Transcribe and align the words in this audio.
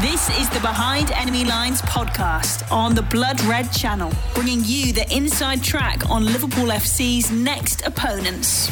This 0.00 0.30
is 0.40 0.48
the 0.48 0.60
Behind 0.60 1.10
Enemy 1.10 1.44
Lines 1.44 1.82
podcast 1.82 2.72
on 2.72 2.94
the 2.94 3.02
Blood 3.02 3.38
Red 3.42 3.70
channel, 3.70 4.10
bringing 4.32 4.62
you 4.64 4.94
the 4.94 5.04
inside 5.14 5.62
track 5.62 6.08
on 6.08 6.24
Liverpool 6.24 6.68
FC's 6.68 7.30
next 7.30 7.86
opponents. 7.86 8.70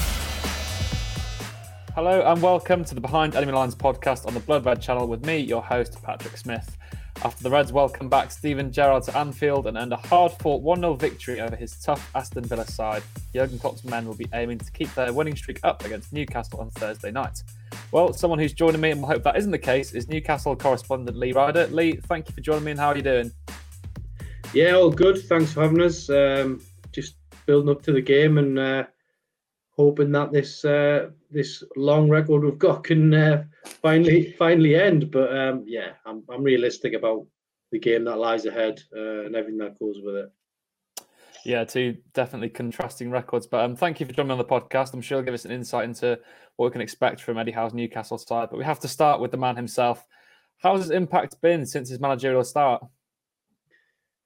Hello 1.94 2.22
and 2.22 2.40
welcome 2.40 2.82
to 2.82 2.94
the 2.94 3.02
Behind 3.02 3.36
Enemy 3.36 3.52
Lines 3.52 3.74
podcast 3.74 4.26
on 4.26 4.32
the 4.32 4.40
Blood 4.40 4.64
Red 4.64 4.80
channel 4.80 5.06
with 5.06 5.26
me, 5.26 5.36
your 5.36 5.62
host, 5.62 6.02
Patrick 6.02 6.34
Smith. 6.38 6.78
After 7.22 7.42
the 7.42 7.50
Reds 7.50 7.74
welcome 7.74 8.08
back 8.08 8.30
Steven 8.30 8.72
Gerrard 8.72 9.02
to 9.02 9.18
Anfield 9.18 9.66
and 9.66 9.76
earned 9.76 9.92
a 9.92 9.96
hard 9.96 10.32
fought 10.32 10.62
1 10.62 10.80
0 10.80 10.94
victory 10.94 11.42
over 11.42 11.56
his 11.56 11.78
tough 11.78 12.10
Aston 12.14 12.44
Villa 12.44 12.66
side, 12.66 13.02
Jurgen 13.34 13.58
Klopp's 13.58 13.84
men 13.84 14.06
will 14.06 14.16
be 14.16 14.28
aiming 14.32 14.56
to 14.60 14.72
keep 14.72 14.94
their 14.94 15.12
winning 15.12 15.36
streak 15.36 15.60
up 15.62 15.84
against 15.84 16.10
Newcastle 16.10 16.60
on 16.60 16.70
Thursday 16.70 17.10
night. 17.10 17.42
Well, 17.90 18.12
someone 18.12 18.38
who's 18.38 18.52
joining 18.52 18.82
me 18.82 18.90
and 18.90 19.02
I 19.02 19.08
hope 19.08 19.22
that 19.22 19.36
isn't 19.38 19.50
the 19.50 19.58
case 19.58 19.92
is 19.94 20.08
Newcastle 20.08 20.54
correspondent 20.54 21.16
Lee 21.16 21.32
Ryder. 21.32 21.68
Lee, 21.68 21.92
thank 21.92 22.28
you 22.28 22.34
for 22.34 22.42
joining 22.42 22.64
me 22.64 22.72
and 22.72 22.80
how 22.80 22.88
are 22.88 22.96
you 22.96 23.02
doing? 23.02 23.32
Yeah, 24.52 24.72
all 24.72 24.90
good. 24.90 25.24
Thanks 25.24 25.54
for 25.54 25.62
having 25.62 25.80
us. 25.80 26.10
Um, 26.10 26.60
just 26.92 27.16
building 27.46 27.70
up 27.70 27.82
to 27.82 27.92
the 27.92 28.02
game 28.02 28.36
and 28.36 28.58
uh, 28.58 28.84
hoping 29.70 30.12
that 30.12 30.32
this 30.32 30.66
uh, 30.66 31.08
this 31.30 31.62
long 31.76 32.10
record 32.10 32.44
we've 32.44 32.58
got 32.58 32.84
can 32.84 33.14
uh, 33.14 33.44
finally 33.64 34.32
finally 34.38 34.74
end. 34.74 35.10
But 35.10 35.34
um, 35.34 35.64
yeah, 35.66 35.92
I'm 36.04 36.24
I'm 36.28 36.42
realistic 36.42 36.92
about 36.92 37.26
the 37.72 37.78
game 37.78 38.04
that 38.04 38.18
lies 38.18 38.44
ahead 38.44 38.82
uh, 38.94 39.24
and 39.24 39.34
everything 39.34 39.58
that 39.58 39.78
goes 39.78 39.96
with 40.02 40.16
it. 40.16 40.32
Yeah, 41.44 41.64
two 41.64 41.96
definitely 42.14 42.48
contrasting 42.50 43.10
records. 43.10 43.46
But 43.46 43.64
um, 43.64 43.76
thank 43.76 44.00
you 44.00 44.06
for 44.06 44.12
joining 44.12 44.32
on 44.32 44.38
the 44.38 44.44
podcast. 44.44 44.92
I'm 44.92 45.00
sure 45.00 45.18
you'll 45.18 45.24
give 45.24 45.34
us 45.34 45.44
an 45.44 45.52
insight 45.52 45.84
into 45.84 46.18
what 46.56 46.66
we 46.66 46.72
can 46.72 46.80
expect 46.80 47.20
from 47.20 47.38
Eddie 47.38 47.52
Howe's 47.52 47.74
Newcastle 47.74 48.18
side. 48.18 48.48
But 48.50 48.58
we 48.58 48.64
have 48.64 48.80
to 48.80 48.88
start 48.88 49.20
with 49.20 49.30
the 49.30 49.36
man 49.36 49.56
himself. 49.56 50.04
How's 50.58 50.80
his 50.80 50.90
impact 50.90 51.40
been 51.40 51.64
since 51.64 51.88
his 51.88 52.00
managerial 52.00 52.44
start? 52.44 52.84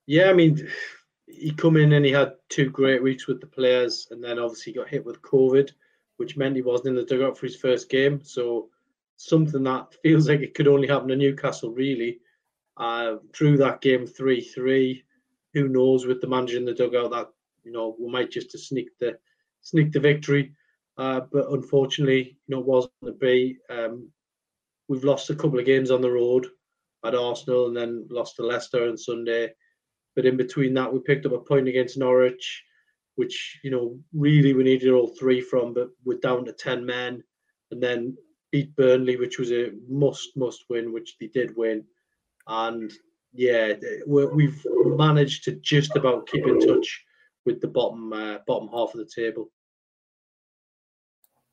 Yeah, 0.06 0.30
I 0.30 0.33
mean, 0.33 0.68
he 1.27 1.52
come 1.52 1.77
in 1.77 1.92
and 1.92 2.05
he 2.05 2.10
had 2.10 2.33
two 2.48 2.70
great 2.70 3.02
weeks 3.02 3.27
with 3.27 3.40
the 3.40 3.46
players, 3.46 4.08
and 4.10 4.22
then 4.22 4.38
obviously 4.38 4.72
got 4.72 4.88
hit 4.88 5.05
with 5.05 5.22
COVID, 5.22 5.70
which 6.16 6.36
meant 6.36 6.56
he 6.56 6.62
wasn't 6.62 6.88
in 6.88 6.94
the 6.96 7.05
dugout 7.05 7.36
for 7.36 7.46
his 7.46 7.56
first 7.56 7.88
game. 7.88 8.20
So 8.22 8.70
something 9.16 9.62
that 9.64 9.94
feels 10.02 10.28
like 10.28 10.40
it 10.40 10.55
could 10.55 10.68
only 10.68 10.88
happen 10.88 11.08
to 11.08 11.16
Newcastle, 11.16 11.70
really. 11.70 12.20
Uh, 12.77 13.16
drew 13.33 13.58
that 13.58 13.83
game 13.83 14.06
three 14.06 14.40
three. 14.40 15.05
Who 15.55 15.69
knows 15.69 16.06
with 16.06 16.20
the 16.20 16.28
manager 16.28 16.56
in 16.56 16.64
the 16.64 16.75
dugout 16.75 17.11
that 17.11 17.28
you 17.64 17.72
know 17.72 17.97
we 17.98 18.11
might 18.11 18.31
just 18.31 18.58
sneak 18.58 18.89
the 18.98 19.19
sneak 19.62 19.92
the 19.92 20.00
victory. 20.00 20.55
Uh, 20.98 21.20
but 21.33 21.50
unfortunately, 21.50 22.36
you 22.47 22.55
know, 22.55 22.61
it 22.61 22.67
wasn't 22.67 22.92
to 23.05 23.12
be. 23.12 23.58
Um, 23.70 24.11
we've 24.89 25.05
lost 25.05 25.30
a 25.30 25.34
couple 25.34 25.58
of 25.58 25.64
games 25.64 25.91
on 25.91 26.03
the 26.03 26.11
road 26.11 26.47
at 27.05 27.14
Arsenal, 27.14 27.69
and 27.69 27.77
then 27.77 28.06
lost 28.11 28.36
to 28.36 28.42
Leicester 28.42 28.89
on 28.89 28.97
Sunday. 28.97 29.53
But 30.14 30.27
in 30.27 30.36
between 30.36 30.75
that, 30.75 30.92
we 30.92 31.00
picked 31.00 31.25
up 31.25 31.33
a 31.33 31.39
point 31.39 31.69
against 31.69 31.97
Norwich, 31.97 32.62
which 33.17 33.58
you 33.62 33.70
know 33.70 33.98
really 34.12 34.53
we 34.53 34.64
needed 34.64 34.92
all 34.92 35.14
three 35.19 35.41
from, 35.41 35.73
but 35.73 35.89
we're 36.05 36.19
down 36.19 36.45
to 36.45 36.53
ten 36.53 36.84
men, 36.84 37.23
and 37.70 37.83
then 37.83 38.17
beat 38.50 38.77
Burnley, 38.77 39.17
which 39.17 39.39
was 39.39 39.50
a 39.50 39.70
must 39.89 40.36
must 40.36 40.64
win, 40.69 40.92
which 40.92 41.17
they 41.19 41.28
did 41.28 41.56
win, 41.56 41.84
and 42.47 42.92
yeah, 43.33 43.72
we've 44.06 44.64
managed 44.84 45.44
to 45.44 45.52
just 45.52 45.97
about 45.97 46.27
keep 46.27 46.47
in 46.47 46.61
touch 46.61 47.05
with 47.44 47.61
the 47.61 47.69
bottom 47.69 48.12
uh, 48.12 48.39
bottom 48.47 48.69
half 48.69 48.94
of 48.94 48.98
the 48.98 49.11
table. 49.14 49.50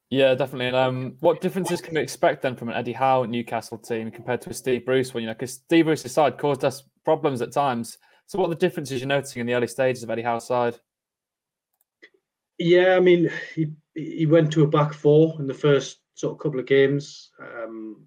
Yeah, 0.10 0.34
definitely. 0.34 0.68
And 0.68 0.76
um, 0.76 1.16
what 1.20 1.40
differences 1.40 1.82
can 1.82 1.94
we 1.94 2.02
expect 2.02 2.42
then 2.42 2.56
from 2.56 2.70
an 2.70 2.76
Eddie 2.76 2.94
Howe 2.94 3.26
Newcastle 3.26 3.78
team 3.78 4.10
compared 4.10 4.42
to 4.42 4.50
a 4.50 4.54
Steve 4.54 4.86
Bruce 4.86 5.14
one? 5.14 5.22
You 5.22 5.28
know, 5.28 5.34
because 5.34 5.54
Steve 5.54 5.86
Bruce's 5.86 6.12
side 6.12 6.38
caused 6.38 6.66
us 6.66 6.84
problems 7.06 7.42
at 7.42 7.52
times. 7.52 7.98
So, 8.26 8.40
what 8.40 8.48
are 8.48 8.50
the 8.50 8.56
differences 8.56 9.00
you're 9.00 9.08
noticing 9.08 9.40
in 9.40 9.46
the 9.46 9.54
early 9.54 9.68
stages 9.68 10.04
of 10.04 10.10
Eddie 10.10 10.24
Howe's 10.24 10.48
side? 10.48 10.80
Yeah, 12.58 12.96
I 12.96 13.00
mean, 13.00 13.30
he 13.56 13.72
he 13.94 14.26
went 14.26 14.52
to 14.54 14.64
a 14.64 14.68
back 14.68 14.94
four 14.94 15.36
in 15.40 15.48
the 15.48 15.54
first 15.54 16.00
sort 16.16 16.34
of 16.34 16.40
couple 16.40 16.60
of 16.60 16.66
games. 16.66 17.30
Um, 17.40 18.06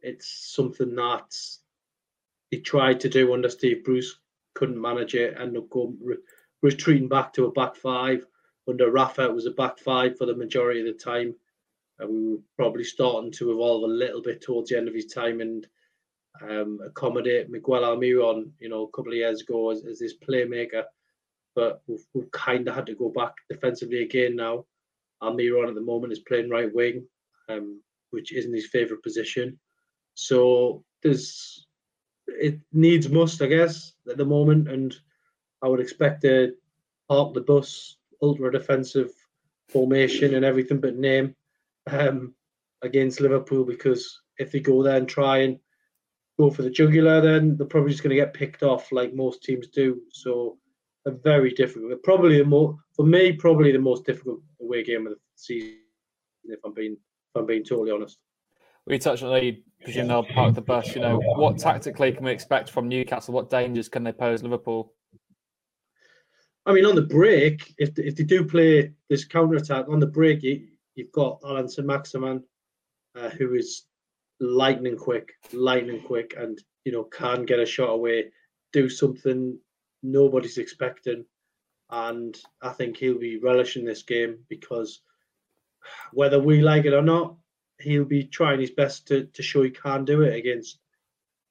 it's 0.00 0.52
something 0.54 0.94
that 0.96 1.34
he 2.50 2.60
tried 2.60 3.00
to 3.00 3.08
do 3.08 3.34
under 3.34 3.48
Steve 3.48 3.84
Bruce, 3.84 4.18
couldn't 4.54 4.80
manage 4.80 5.14
it, 5.14 5.36
and 5.38 5.56
go 5.70 5.94
re- 6.02 6.16
retreating 6.62 7.08
back 7.08 7.32
to 7.34 7.46
a 7.46 7.52
back 7.52 7.76
five. 7.76 8.26
Under 8.68 8.90
Rafa, 8.90 9.24
it 9.24 9.34
was 9.34 9.46
a 9.46 9.50
back 9.50 9.78
five 9.78 10.16
for 10.16 10.26
the 10.26 10.36
majority 10.36 10.80
of 10.80 10.86
the 10.86 11.04
time 11.04 11.34
and 11.98 12.10
we 12.10 12.30
were 12.32 12.42
probably 12.56 12.84
starting 12.84 13.30
to 13.32 13.52
evolve 13.52 13.84
a 13.84 13.86
little 13.86 14.22
bit 14.22 14.40
towards 14.40 14.70
the 14.70 14.76
end 14.76 14.88
of 14.88 14.94
his 14.94 15.06
time 15.06 15.40
and 15.40 15.66
um, 16.42 16.80
accommodate 16.84 17.50
Miguel 17.50 17.82
Almiron, 17.82 18.50
you 18.58 18.68
know, 18.68 18.82
a 18.82 18.96
couple 18.96 19.12
of 19.12 19.18
years 19.18 19.42
ago 19.42 19.70
as, 19.70 19.84
as 19.84 20.00
this 20.00 20.14
playmaker. 20.16 20.84
But 21.54 21.82
we've, 21.86 22.04
we've 22.12 22.30
kind 22.32 22.66
of 22.66 22.74
had 22.74 22.86
to 22.86 22.96
go 22.96 23.10
back 23.10 23.34
defensively 23.48 24.02
again 24.02 24.34
now. 24.34 24.64
Almiron 25.22 25.68
at 25.68 25.76
the 25.76 25.80
moment 25.80 26.12
is 26.12 26.18
playing 26.20 26.50
right 26.50 26.74
wing, 26.74 27.06
um, 27.48 27.80
which 28.10 28.32
isn't 28.32 28.52
his 28.52 28.66
favourite 28.66 29.02
position. 29.02 29.58
So 30.14 30.84
there's 31.02 31.66
it 32.26 32.58
needs 32.72 33.08
must, 33.08 33.42
I 33.42 33.46
guess, 33.46 33.92
at 34.10 34.16
the 34.16 34.24
moment, 34.24 34.68
and 34.68 34.94
I 35.62 35.68
would 35.68 35.80
expect 35.80 36.22
to 36.22 36.54
park 37.08 37.34
the 37.34 37.40
bus, 37.40 37.96
ultra 38.22 38.50
defensive 38.50 39.12
formation 39.68 40.34
and 40.34 40.44
everything 40.44 40.80
but 40.80 40.96
name 40.96 41.34
um, 41.90 42.34
against 42.82 43.20
Liverpool 43.20 43.64
because 43.64 44.20
if 44.38 44.52
they 44.52 44.60
go 44.60 44.82
there 44.82 44.96
and 44.96 45.08
try 45.08 45.38
and 45.38 45.58
go 46.38 46.50
for 46.50 46.62
the 46.62 46.70
jugular, 46.70 47.20
then 47.20 47.56
they're 47.56 47.66
probably 47.66 47.90
just 47.90 48.02
going 48.02 48.10
to 48.10 48.22
get 48.22 48.34
picked 48.34 48.62
off 48.62 48.92
like 48.92 49.14
most 49.14 49.42
teams 49.42 49.68
do. 49.68 50.00
So 50.12 50.58
a 51.06 51.10
very 51.10 51.52
difficult, 51.52 52.02
probably 52.02 52.38
the 52.38 52.44
more 52.44 52.76
for 52.94 53.04
me, 53.04 53.32
probably 53.32 53.72
the 53.72 53.78
most 53.78 54.04
difficult 54.04 54.40
away 54.60 54.82
game 54.82 55.06
of 55.06 55.12
the 55.12 55.18
season. 55.36 55.78
If 56.44 56.60
I'm 56.64 56.74
being, 56.74 56.92
if 56.92 57.36
I'm 57.36 57.46
being 57.46 57.64
totally 57.64 57.90
honest. 57.90 58.18
We 58.86 58.98
touched 58.98 59.22
on 59.22 59.32
the 59.32 59.62
presume 59.82 60.08
they'll 60.08 60.24
park 60.24 60.54
the 60.54 60.60
bus. 60.60 60.94
You 60.94 61.00
know, 61.00 61.18
what 61.18 61.58
tactically 61.58 62.12
can 62.12 62.24
we 62.24 62.32
expect 62.32 62.70
from 62.70 62.88
Newcastle? 62.88 63.34
What 63.34 63.50
dangers 63.50 63.88
can 63.88 64.04
they 64.04 64.12
pose 64.12 64.42
Liverpool? 64.42 64.92
I 66.66 66.72
mean, 66.72 66.86
on 66.86 66.94
the 66.94 67.02
break, 67.02 67.74
if 67.78 67.98
if 67.98 68.16
they 68.16 68.24
do 68.24 68.44
play 68.44 68.92
this 69.08 69.24
counter 69.24 69.56
attack 69.56 69.86
on 69.88 70.00
the 70.00 70.06
break, 70.06 70.42
you, 70.42 70.66
You've 70.94 71.12
got 71.12 71.40
Allan 71.44 71.68
Saint-Maximin, 71.68 72.42
uh, 73.16 73.30
who 73.30 73.54
is 73.54 73.86
lightning 74.40 74.96
quick, 74.96 75.32
lightning 75.52 76.00
quick, 76.02 76.34
and 76.38 76.58
you 76.84 76.92
know 76.92 77.04
can 77.04 77.44
get 77.44 77.58
a 77.58 77.66
shot 77.66 77.90
away, 77.90 78.30
do 78.72 78.88
something 78.88 79.58
nobody's 80.02 80.58
expecting, 80.58 81.24
and 81.90 82.38
I 82.62 82.70
think 82.70 82.96
he'll 82.96 83.18
be 83.18 83.38
relishing 83.38 83.84
this 83.84 84.02
game 84.02 84.38
because 84.48 85.00
whether 86.12 86.40
we 86.40 86.62
like 86.62 86.84
it 86.84 86.94
or 86.94 87.02
not, 87.02 87.36
he'll 87.84 88.04
be 88.04 88.24
trying 88.24 88.60
his 88.60 88.70
best 88.70 89.08
to, 89.08 89.24
to 89.24 89.42
show 89.42 89.62
he 89.62 89.70
can 89.70 90.04
do 90.04 90.22
it 90.22 90.34
against. 90.34 90.78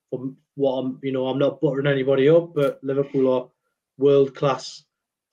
From 0.10 0.38
what 0.56 0.74
I'm, 0.74 1.00
you 1.02 1.12
know, 1.12 1.28
I'm 1.28 1.40
not 1.40 1.62
buttering 1.62 1.88
anybody 1.88 2.30
up, 2.30 2.54
but 2.54 2.80
Liverpool 2.84 3.34
are 3.34 3.50
world 3.98 4.36
class 4.36 4.84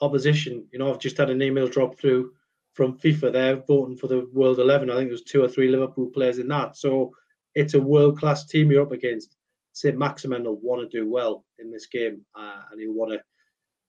opposition. 0.00 0.66
You 0.72 0.78
know, 0.78 0.92
I've 0.92 1.00
just 1.00 1.18
had 1.18 1.30
an 1.30 1.42
email 1.42 1.68
drop 1.68 1.98
through 1.98 2.32
from 2.74 2.98
FIFA. 2.98 3.32
They're 3.32 3.56
voting 3.56 3.96
for 3.96 4.06
the 4.06 4.28
World 4.32 4.58
11. 4.58 4.90
I 4.90 4.96
think 4.96 5.10
there's 5.10 5.22
two 5.22 5.42
or 5.42 5.48
three 5.48 5.68
Liverpool 5.68 6.06
players 6.06 6.38
in 6.38 6.48
that. 6.48 6.76
So 6.76 7.12
it's 7.54 7.74
a 7.74 7.80
world 7.80 8.18
class 8.18 8.46
team 8.46 8.70
you're 8.70 8.82
up 8.82 8.92
against. 8.92 9.36
Saint-Maximin 9.72 10.44
will 10.44 10.60
want 10.60 10.82
to 10.82 10.98
do 10.98 11.08
well 11.08 11.44
in 11.58 11.70
this 11.70 11.86
game, 11.86 12.24
uh, 12.34 12.62
and 12.70 12.80
he'll 12.80 12.92
want 12.92 13.12
to, 13.12 13.20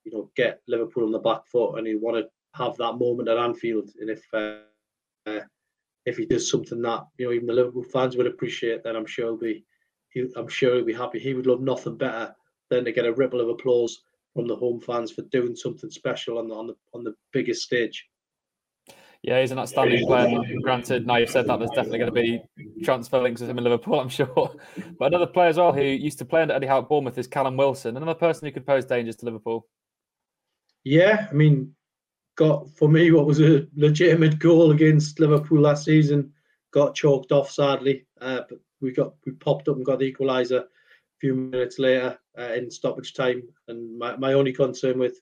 you 0.03 0.11
know, 0.11 0.29
get 0.35 0.61
Liverpool 0.67 1.05
on 1.05 1.11
the 1.11 1.19
back 1.19 1.47
foot, 1.47 1.77
and 1.77 1.87
he'll 1.87 1.99
want 1.99 2.17
to 2.17 2.29
have 2.53 2.77
that 2.77 2.97
moment 2.97 3.29
at 3.29 3.37
Anfield. 3.37 3.89
And 3.99 4.09
if 4.09 4.23
uh, 4.33 4.57
uh, 5.25 5.41
if 6.05 6.17
he 6.17 6.25
does 6.25 6.49
something 6.49 6.81
that 6.81 7.05
you 7.17 7.25
know 7.25 7.33
even 7.33 7.47
the 7.47 7.53
Liverpool 7.53 7.83
fans 7.83 8.17
would 8.17 8.27
appreciate, 8.27 8.83
then 8.83 8.95
I'm 8.95 9.05
sure 9.05 9.25
he'll 9.25 9.37
be, 9.37 9.65
he, 10.09 10.27
I'm 10.35 10.47
sure 10.47 10.75
he'll 10.75 10.85
be 10.85 10.93
happy. 10.93 11.19
He 11.19 11.33
would 11.33 11.47
love 11.47 11.61
nothing 11.61 11.97
better 11.97 12.33
than 12.69 12.85
to 12.85 12.91
get 12.91 13.05
a 13.05 13.13
ripple 13.13 13.41
of 13.41 13.49
applause 13.49 14.01
from 14.33 14.47
the 14.47 14.55
home 14.55 14.79
fans 14.79 15.11
for 15.11 15.23
doing 15.23 15.55
something 15.55 15.89
special 15.91 16.37
on 16.37 16.47
the 16.47 16.55
on 16.55 16.67
the 16.67 16.75
on 16.93 17.03
the 17.03 17.13
biggest 17.33 17.63
stage. 17.63 18.07
Yeah, 19.23 19.39
he's 19.39 19.51
an 19.51 19.59
outstanding 19.59 20.07
player. 20.07 20.39
Granted, 20.63 21.05
now 21.05 21.17
you've 21.17 21.29
said 21.29 21.45
that, 21.45 21.59
there's 21.59 21.69
definitely 21.69 21.99
going 21.99 22.11
to 22.11 22.21
be 22.21 22.41
transfer 22.83 23.19
links 23.19 23.39
with 23.39 23.51
him 23.51 23.59
in 23.59 23.63
Liverpool, 23.63 23.99
I'm 23.99 24.09
sure. 24.09 24.55
But 24.97 25.05
another 25.05 25.27
player 25.27 25.49
as 25.49 25.57
well 25.57 25.71
who 25.71 25.83
used 25.83 26.17
to 26.19 26.25
play 26.25 26.41
under 26.41 26.55
Eddie 26.55 26.65
Howe 26.65 26.79
at 26.79 26.89
Bournemouth 26.89 27.19
is 27.19 27.27
Callum 27.27 27.55
Wilson, 27.55 27.97
another 27.97 28.15
person 28.15 28.47
who 28.47 28.51
could 28.51 28.65
pose 28.65 28.83
dangers 28.85 29.17
to 29.17 29.25
Liverpool. 29.25 29.67
Yeah, 30.83 31.27
I 31.29 31.33
mean, 31.33 31.75
got 32.41 32.67
for 32.75 32.89
me 32.89 33.11
what 33.11 33.27
was 33.27 33.39
a 33.39 33.67
legitimate 33.75 34.39
goal 34.39 34.71
against 34.71 35.19
Liverpool 35.19 35.61
last 35.61 35.85
season. 35.85 36.33
Got 36.73 36.95
chalked 36.95 37.31
off 37.31 37.51
sadly, 37.51 38.07
uh, 38.19 38.41
but 38.49 38.57
we 38.81 38.91
got 38.91 39.13
we 39.27 39.33
popped 39.33 39.67
up 39.67 39.75
and 39.75 39.85
got 39.85 39.99
the 39.99 40.11
equaliser 40.11 40.61
a 40.61 40.67
few 41.19 41.35
minutes 41.35 41.77
later 41.77 42.17
uh, 42.39 42.53
in 42.53 42.71
stoppage 42.71 43.13
time. 43.13 43.43
And 43.67 43.95
my, 43.95 44.17
my 44.17 44.33
only 44.33 44.53
concern 44.53 44.97
with 44.97 45.19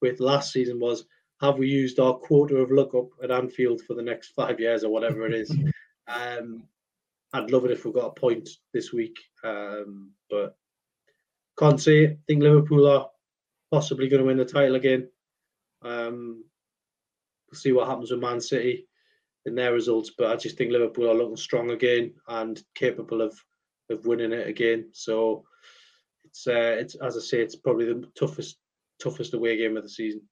with 0.00 0.18
last 0.18 0.50
season 0.50 0.80
was 0.80 1.04
have 1.42 1.58
we 1.58 1.68
used 1.68 2.00
our 2.00 2.14
quarter 2.14 2.56
of 2.56 2.70
luck 2.70 2.94
lookup 2.94 3.10
at 3.22 3.30
Anfield 3.30 3.82
for 3.82 3.92
the 3.92 4.02
next 4.02 4.28
five 4.28 4.58
years 4.58 4.82
or 4.82 4.90
whatever 4.90 5.26
it 5.26 5.34
is? 5.34 5.54
um, 6.08 6.62
I'd 7.34 7.50
love 7.50 7.66
it 7.66 7.70
if 7.70 7.84
we 7.84 7.92
got 7.92 8.06
a 8.06 8.20
point 8.20 8.48
this 8.72 8.94
week, 8.94 9.18
um, 9.44 10.12
but 10.30 10.56
can't 11.58 11.80
say. 11.80 12.06
I 12.06 12.16
think 12.26 12.42
Liverpool 12.42 12.88
are 12.88 13.10
possibly 13.70 14.08
going 14.08 14.22
to 14.22 14.26
win 14.26 14.38
the 14.38 14.44
title 14.46 14.76
again. 14.76 15.08
Um, 15.84 16.44
we'll 17.50 17.58
see 17.58 17.72
what 17.72 17.88
happens 17.88 18.10
with 18.10 18.20
Man 18.20 18.40
City 18.40 18.86
in 19.46 19.54
their 19.54 19.72
results, 19.72 20.12
but 20.16 20.30
I 20.30 20.36
just 20.36 20.56
think 20.56 20.72
Liverpool 20.72 21.10
are 21.10 21.14
looking 21.14 21.36
strong 21.36 21.70
again 21.70 22.14
and 22.28 22.62
capable 22.74 23.20
of 23.20 23.38
of 23.90 24.06
winning 24.06 24.32
it 24.32 24.48
again. 24.48 24.88
So 24.92 25.44
it's 26.24 26.46
uh, 26.46 26.76
it's 26.78 26.94
as 26.96 27.16
I 27.16 27.20
say, 27.20 27.40
it's 27.40 27.56
probably 27.56 27.86
the 27.86 28.08
toughest 28.18 28.56
toughest 28.98 29.34
away 29.34 29.56
game 29.56 29.76
of 29.76 29.82
the 29.82 29.88
season. 29.88 30.22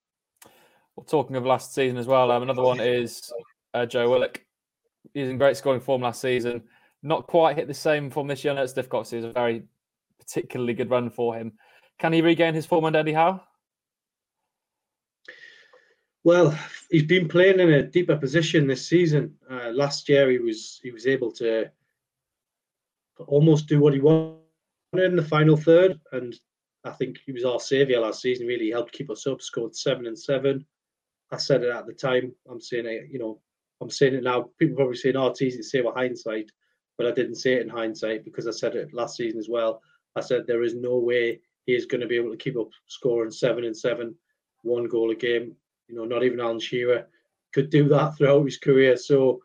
Well, 0.96 1.04
talking 1.04 1.36
of 1.36 1.46
last 1.46 1.74
season 1.74 1.98
as 1.98 2.06
well, 2.06 2.30
um, 2.30 2.42
another 2.42 2.62
one 2.62 2.80
is 2.80 3.32
uh, 3.74 3.86
Joe 3.86 4.10
Willock. 4.10 4.42
Using 5.14 5.36
great 5.36 5.56
scoring 5.56 5.80
form 5.80 6.02
last 6.02 6.20
season, 6.20 6.62
not 7.02 7.26
quite 7.26 7.56
hit 7.56 7.66
the 7.66 7.74
same 7.74 8.08
form 8.08 8.28
this 8.28 8.44
year. 8.44 8.54
Know 8.54 8.62
it's 8.62 8.72
difficult. 8.72 9.12
It 9.12 9.16
was 9.16 9.24
a 9.24 9.32
very 9.32 9.64
particularly 10.20 10.74
good 10.74 10.90
run 10.90 11.10
for 11.10 11.34
him. 11.34 11.52
Can 11.98 12.12
he 12.12 12.22
regain 12.22 12.54
his 12.54 12.66
form 12.66 12.84
under 12.84 13.00
Eddie 13.00 13.12
Howe? 13.12 13.42
Well, 16.24 16.56
he's 16.90 17.02
been 17.02 17.26
playing 17.26 17.58
in 17.58 17.72
a 17.72 17.82
deeper 17.82 18.16
position 18.16 18.66
this 18.66 18.86
season. 18.86 19.34
Uh, 19.50 19.70
last 19.70 20.08
year, 20.08 20.30
he 20.30 20.38
was 20.38 20.80
he 20.82 20.92
was 20.92 21.06
able 21.06 21.32
to 21.32 21.70
almost 23.26 23.66
do 23.66 23.80
what 23.80 23.94
he 23.94 24.00
wanted 24.00 24.38
in 24.94 25.16
the 25.16 25.24
final 25.24 25.56
third, 25.56 25.98
and 26.12 26.38
I 26.84 26.90
think 26.90 27.18
he 27.26 27.32
was 27.32 27.44
our 27.44 27.58
saviour 27.58 28.00
last 28.00 28.22
season. 28.22 28.46
Really 28.46 28.70
helped 28.70 28.92
keep 28.92 29.10
us 29.10 29.26
up. 29.26 29.42
Scored 29.42 29.74
seven 29.74 30.06
and 30.06 30.18
seven. 30.18 30.64
I 31.32 31.38
said 31.38 31.64
it 31.64 31.70
at 31.70 31.86
the 31.86 31.92
time. 31.92 32.32
I'm 32.48 32.60
saying 32.60 32.86
it. 32.86 33.08
You 33.10 33.18
know, 33.18 33.40
I'm 33.80 33.90
saying 33.90 34.14
it 34.14 34.22
now. 34.22 34.50
People 34.58 34.76
probably 34.76 34.96
saying, 34.96 35.16
"Oh, 35.16 35.28
it's 35.28 35.42
easy 35.42 35.58
to 35.58 35.64
say 35.64 35.80
with 35.80 35.94
hindsight," 35.94 36.52
but 36.98 37.06
I 37.08 37.10
didn't 37.10 37.36
say 37.36 37.54
it 37.54 37.62
in 37.62 37.68
hindsight 37.68 38.24
because 38.24 38.46
I 38.46 38.52
said 38.52 38.76
it 38.76 38.94
last 38.94 39.16
season 39.16 39.40
as 39.40 39.48
well. 39.48 39.82
I 40.14 40.20
said 40.20 40.46
there 40.46 40.62
is 40.62 40.74
no 40.74 40.98
way 40.98 41.40
he 41.66 41.74
is 41.74 41.86
going 41.86 42.00
to 42.00 42.06
be 42.06 42.16
able 42.16 42.30
to 42.30 42.36
keep 42.36 42.56
up 42.56 42.68
scoring 42.86 43.32
seven 43.32 43.64
and 43.64 43.76
seven, 43.76 44.14
one 44.62 44.84
goal 44.84 45.10
a 45.10 45.16
game. 45.16 45.56
You 45.92 45.98
know, 45.98 46.04
not 46.06 46.24
even 46.24 46.40
Alan 46.40 46.58
Shearer 46.58 47.06
could 47.52 47.68
do 47.68 47.86
that 47.90 48.16
throughout 48.16 48.46
his 48.46 48.56
career. 48.56 48.96
So 48.96 49.42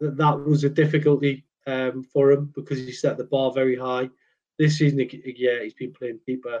that 0.00 0.38
was 0.38 0.62
a 0.64 0.68
difficulty 0.68 1.46
um, 1.66 2.04
for 2.04 2.30
him 2.30 2.52
because 2.54 2.78
he 2.78 2.92
set 2.92 3.16
the 3.16 3.24
bar 3.24 3.52
very 3.52 3.74
high. 3.74 4.10
This 4.58 4.78
season, 4.78 4.98
yeah, 5.24 5.62
he's 5.62 5.74
been 5.74 5.94
playing 5.94 6.20
deeper. 6.26 6.60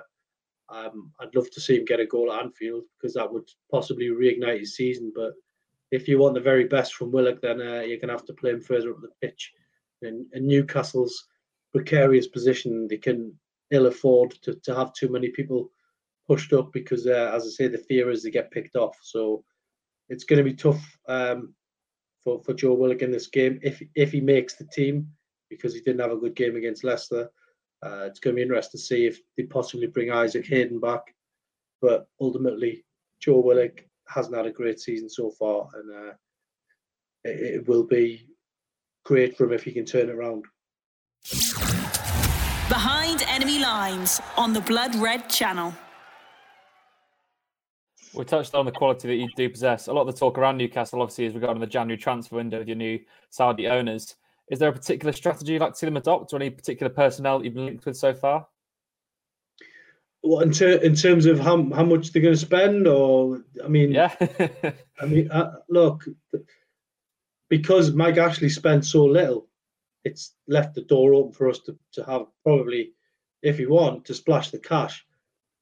Um, 0.70 1.12
I'd 1.20 1.34
love 1.34 1.50
to 1.50 1.60
see 1.60 1.76
him 1.76 1.84
get 1.84 2.00
a 2.00 2.06
goal 2.06 2.32
at 2.32 2.42
Anfield 2.42 2.84
because 2.96 3.14
that 3.14 3.30
would 3.30 3.48
possibly 3.70 4.06
reignite 4.06 4.60
his 4.60 4.76
season. 4.76 5.12
But 5.14 5.34
if 5.90 6.08
you 6.08 6.18
want 6.18 6.34
the 6.34 6.40
very 6.40 6.64
best 6.64 6.94
from 6.94 7.12
Willock, 7.12 7.42
then 7.42 7.60
uh, 7.60 7.80
you're 7.80 7.98
going 7.98 8.08
to 8.08 8.14
have 8.14 8.26
to 8.26 8.34
play 8.34 8.52
him 8.52 8.62
further 8.62 8.92
up 8.92 9.00
the 9.02 9.10
pitch. 9.20 9.52
And, 10.00 10.24
and 10.32 10.46
Newcastle's 10.46 11.26
precarious 11.72 12.28
position, 12.28 12.88
they 12.88 12.96
can 12.96 13.34
ill 13.72 13.86
afford 13.86 14.30
to, 14.42 14.54
to 14.54 14.74
have 14.74 14.94
too 14.94 15.10
many 15.10 15.28
people 15.28 15.70
pushed 16.28 16.52
up 16.52 16.72
because, 16.72 17.06
uh, 17.06 17.32
as 17.34 17.46
I 17.46 17.48
say, 17.48 17.68
the 17.68 17.78
fear 17.78 18.10
is 18.10 18.22
they 18.22 18.30
get 18.30 18.50
picked 18.50 18.76
off. 18.76 18.96
So 19.02 19.42
it's 20.08 20.24
going 20.24 20.38
to 20.38 20.44
be 20.44 20.54
tough 20.54 20.84
um, 21.08 21.54
for, 22.22 22.42
for 22.44 22.54
Joe 22.54 22.74
Willock 22.74 23.02
in 23.02 23.10
this 23.10 23.28
game 23.28 23.58
if 23.62 23.82
if 23.94 24.12
he 24.12 24.20
makes 24.20 24.54
the 24.54 24.66
team 24.66 25.08
because 25.50 25.74
he 25.74 25.80
didn't 25.80 26.00
have 26.00 26.12
a 26.12 26.16
good 26.16 26.36
game 26.36 26.56
against 26.56 26.84
Leicester. 26.84 27.30
Uh, 27.84 28.04
it's 28.06 28.20
going 28.20 28.34
to 28.34 28.36
be 28.36 28.42
interesting 28.42 28.78
to 28.78 28.84
see 28.84 29.06
if 29.06 29.20
they 29.36 29.44
possibly 29.44 29.86
bring 29.86 30.10
Isaac 30.10 30.46
Hayden 30.46 30.80
back. 30.80 31.02
But 31.80 32.08
ultimately, 32.20 32.84
Joe 33.20 33.38
Willock 33.38 33.84
hasn't 34.08 34.36
had 34.36 34.46
a 34.46 34.50
great 34.50 34.80
season 34.80 35.08
so 35.08 35.30
far, 35.30 35.68
and 35.74 35.90
uh, 35.90 36.12
it, 37.24 37.54
it 37.54 37.68
will 37.68 37.84
be 37.84 38.26
great 39.04 39.36
for 39.36 39.44
him 39.44 39.52
if 39.52 39.62
he 39.62 39.72
can 39.72 39.84
turn 39.84 40.08
it 40.08 40.14
around. 40.14 40.44
Behind 42.68 43.22
enemy 43.28 43.60
lines 43.60 44.20
on 44.36 44.52
the 44.52 44.60
Blood 44.60 44.94
Red 44.96 45.30
channel. 45.30 45.72
We 48.14 48.24
touched 48.24 48.54
on 48.54 48.64
the 48.64 48.72
quality 48.72 49.06
that 49.08 49.14
you 49.14 49.28
do 49.36 49.48
possess. 49.48 49.86
A 49.86 49.92
lot 49.92 50.02
of 50.02 50.14
the 50.14 50.18
talk 50.18 50.38
around 50.38 50.56
Newcastle, 50.56 51.02
obviously, 51.02 51.26
is 51.26 51.34
regarding 51.34 51.60
the 51.60 51.66
January 51.66 51.98
transfer 51.98 52.36
window 52.36 52.58
with 52.58 52.68
your 52.68 52.76
new 52.76 52.98
Saudi 53.30 53.68
owners. 53.68 54.16
Is 54.50 54.58
there 54.58 54.70
a 54.70 54.72
particular 54.72 55.12
strategy 55.12 55.52
you'd 55.52 55.60
like 55.60 55.72
to 55.72 55.78
see 55.78 55.86
them 55.86 55.96
adopt, 55.96 56.32
or 56.32 56.36
any 56.36 56.50
particular 56.50 56.90
personnel 56.90 57.44
you've 57.44 57.54
been 57.54 57.66
linked 57.66 57.84
with 57.84 57.96
so 57.96 58.14
far? 58.14 58.46
Well, 60.22 60.40
in, 60.40 60.50
ter- 60.50 60.78
in 60.78 60.94
terms 60.94 61.26
of 61.26 61.38
how 61.38 61.70
how 61.70 61.84
much 61.84 62.10
they're 62.10 62.22
going 62.22 62.34
to 62.34 62.40
spend, 62.40 62.88
or 62.88 63.44
I 63.62 63.68
mean, 63.68 63.92
yeah, 63.92 64.14
I 65.00 65.06
mean, 65.06 65.30
uh, 65.30 65.56
look, 65.68 66.04
because 67.48 67.92
Mike 67.92 68.16
Ashley 68.16 68.48
spent 68.48 68.84
so 68.84 69.04
little, 69.04 69.48
it's 70.04 70.34
left 70.48 70.74
the 70.74 70.82
door 70.82 71.14
open 71.14 71.32
for 71.32 71.48
us 71.48 71.60
to, 71.60 71.78
to 71.92 72.04
have 72.04 72.26
probably, 72.42 72.92
if 73.42 73.60
you 73.60 73.70
want, 73.70 74.06
to 74.06 74.14
splash 74.14 74.50
the 74.50 74.58
cash. 74.58 75.06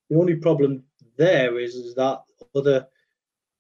The 0.09 0.17
only 0.17 0.37
problem 0.37 0.85
there 1.17 1.59
is, 1.59 1.75
is 1.75 1.95
that 1.95 2.23
other 2.55 2.87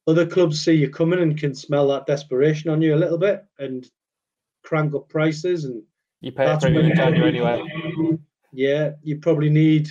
other 0.07 0.27
clubs 0.27 0.65
see 0.65 0.75
you 0.75 0.89
coming 0.89 1.21
and 1.21 1.39
can 1.39 1.55
smell 1.55 1.89
that 1.89 2.07
desperation 2.07 2.71
on 2.71 2.81
you 2.81 2.95
a 2.95 2.97
little 2.97 3.19
bit 3.19 3.45
and 3.59 3.91
crank 4.63 4.95
up 4.95 5.09
prices 5.09 5.65
and 5.65 5.83
you 6.21 6.31
pay 6.31 6.57
premium 6.61 6.87
in 6.87 6.97
January 6.97 7.29
anyway. 7.29 8.19
Yeah, 8.53 8.93
you 9.03 9.19
probably 9.19 9.51
need 9.51 9.89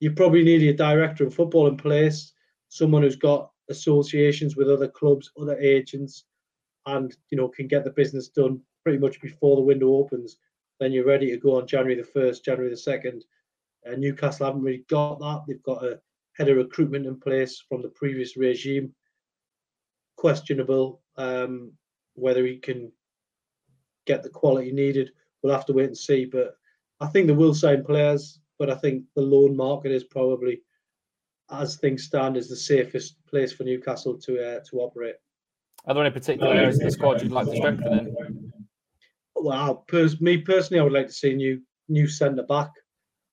you 0.00 0.12
probably 0.12 0.44
need 0.44 0.62
a 0.62 0.72
director 0.72 1.26
of 1.26 1.34
football 1.34 1.66
in 1.66 1.76
place, 1.76 2.32
someone 2.68 3.02
who's 3.02 3.16
got 3.16 3.50
associations 3.68 4.56
with 4.56 4.68
other 4.70 4.88
clubs, 4.88 5.30
other 5.40 5.58
agents, 5.58 6.24
and 6.86 7.16
you 7.30 7.36
know 7.36 7.48
can 7.48 7.66
get 7.66 7.84
the 7.84 7.90
business 7.90 8.28
done 8.28 8.60
pretty 8.82 8.98
much 8.98 9.20
before 9.20 9.56
the 9.56 9.62
window 9.62 9.94
opens, 9.94 10.38
then 10.78 10.92
you're 10.92 11.06
ready 11.06 11.30
to 11.30 11.36
go 11.36 11.56
on 11.58 11.66
January 11.66 11.94
the 11.94 12.20
1st, 12.20 12.44
January 12.44 12.70
the 12.70 12.76
2nd. 12.76 13.22
Uh, 13.86 13.96
Newcastle 13.96 14.46
haven't 14.46 14.62
really 14.62 14.84
got 14.88 15.18
that. 15.20 15.44
They've 15.46 15.62
got 15.62 15.84
a 15.84 16.00
head 16.40 16.48
of 16.48 16.56
recruitment 16.56 17.04
in 17.04 17.20
place 17.20 17.62
from 17.68 17.82
the 17.82 17.88
previous 17.90 18.34
regime. 18.34 18.94
Questionable 20.16 21.02
um, 21.16 21.72
whether 22.14 22.46
he 22.46 22.56
can 22.56 22.90
get 24.06 24.22
the 24.22 24.30
quality 24.30 24.72
needed. 24.72 25.10
We'll 25.42 25.52
have 25.52 25.66
to 25.66 25.74
wait 25.74 25.86
and 25.86 25.96
see. 25.96 26.24
But 26.24 26.54
I 27.00 27.08
think 27.08 27.26
they 27.26 27.34
will 27.34 27.54
sign 27.54 27.84
players. 27.84 28.40
But 28.58 28.70
I 28.70 28.74
think 28.76 29.04
the 29.14 29.22
loan 29.22 29.54
market 29.54 29.92
is 29.92 30.04
probably, 30.04 30.62
as 31.50 31.76
things 31.76 32.04
stand, 32.04 32.38
is 32.38 32.48
the 32.48 32.56
safest 32.56 33.16
place 33.26 33.52
for 33.52 33.64
Newcastle 33.64 34.18
to 34.18 34.56
uh, 34.56 34.60
to 34.70 34.80
operate. 34.80 35.16
Are 35.86 35.94
there 35.94 36.04
any 36.04 36.12
particular 36.12 36.54
areas 36.54 36.78
of 36.78 36.84
the 36.84 36.90
squad 36.90 37.22
you'd 37.22 37.32
like 37.32 37.46
to 37.46 37.56
strengthen 37.56 37.92
in? 37.98 38.52
well, 39.34 39.84
pers- 39.88 40.20
me 40.20 40.38
personally, 40.38 40.80
I 40.80 40.84
would 40.84 40.92
like 40.92 41.06
to 41.06 41.12
see 41.12 41.32
a 41.32 41.36
new 41.36 41.62
new 41.88 42.06
centre 42.06 42.42
back, 42.42 42.70